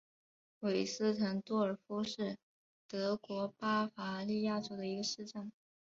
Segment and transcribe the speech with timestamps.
[0.61, 2.39] 韦斯滕多尔夫是
[2.87, 5.51] 德国巴伐利亚州的一个市镇。